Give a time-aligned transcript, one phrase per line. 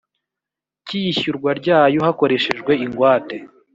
[0.85, 3.35] Cy iyishyurwa ryayo hakoreshejwe ingwate